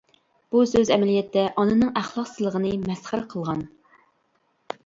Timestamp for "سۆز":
0.71-0.89